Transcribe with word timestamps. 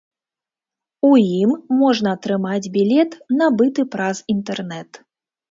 У 1.09 1.11
ім 1.41 1.51
можна 1.81 2.09
атрымаць 2.17 2.71
білет, 2.79 3.11
набыты 3.43 3.87
праз 3.93 4.25
інтэрнэт. 4.37 5.01